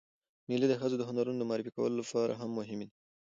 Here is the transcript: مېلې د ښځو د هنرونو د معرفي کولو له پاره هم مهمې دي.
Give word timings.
مېلې 0.47 0.67
د 0.69 0.73
ښځو 0.81 0.95
د 0.99 1.03
هنرونو 1.09 1.37
د 1.39 1.43
معرفي 1.49 1.71
کولو 1.75 1.95
له 1.99 2.05
پاره 2.11 2.33
هم 2.41 2.49
مهمې 2.59 2.85
دي. 2.89 2.95